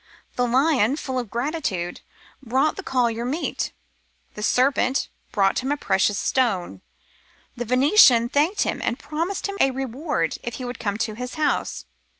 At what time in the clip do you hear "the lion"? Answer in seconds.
0.35-0.95